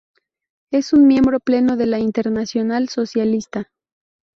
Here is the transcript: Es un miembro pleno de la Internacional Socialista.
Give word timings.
Es 0.71 0.93
un 0.93 1.05
miembro 1.05 1.39
pleno 1.39 1.77
de 1.77 1.85
la 1.85 1.99
Internacional 1.99 2.89
Socialista. 2.89 3.69